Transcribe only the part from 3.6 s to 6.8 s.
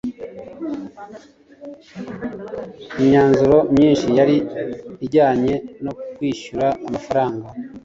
myinshi yari ijyanye no kwishyura